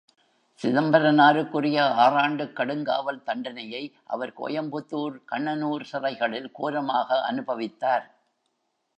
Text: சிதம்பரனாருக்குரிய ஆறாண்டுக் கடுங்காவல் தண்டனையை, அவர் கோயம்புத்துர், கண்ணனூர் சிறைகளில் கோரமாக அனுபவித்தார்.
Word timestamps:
சிதம்பரனாருக்குரிய 0.61 1.81
ஆறாண்டுக் 1.97 2.55
கடுங்காவல் 2.55 3.21
தண்டனையை, 3.23 3.93
அவர் 4.03 4.33
கோயம்புத்துர், 4.37 5.17
கண்ணனூர் 5.31 5.85
சிறைகளில் 5.91 6.51
கோரமாக 6.51 7.21
அனுபவித்தார். 7.31 8.07